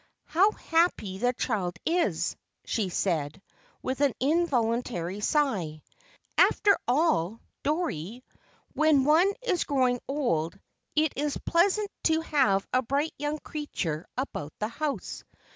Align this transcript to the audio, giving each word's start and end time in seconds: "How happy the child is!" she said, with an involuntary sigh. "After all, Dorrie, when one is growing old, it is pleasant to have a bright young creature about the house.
"How 0.25 0.49
happy 0.49 1.19
the 1.19 1.31
child 1.31 1.75
is!" 1.85 2.35
she 2.65 2.89
said, 2.89 3.39
with 3.83 4.01
an 4.01 4.15
involuntary 4.19 5.19
sigh. 5.19 5.83
"After 6.39 6.75
all, 6.87 7.39
Dorrie, 7.61 8.23
when 8.73 9.05
one 9.05 9.31
is 9.43 9.63
growing 9.63 9.99
old, 10.07 10.59
it 10.95 11.13
is 11.15 11.37
pleasant 11.37 11.91
to 12.05 12.21
have 12.21 12.65
a 12.73 12.81
bright 12.81 13.13
young 13.19 13.37
creature 13.43 14.07
about 14.17 14.53
the 14.57 14.69
house. 14.69 15.23